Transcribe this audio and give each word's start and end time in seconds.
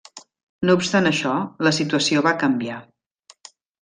No 0.69 0.75
obstant 0.77 1.09
això, 1.09 1.33
la 1.67 1.73
situació 1.81 2.25
va 2.29 2.33
canviar. 2.45 2.79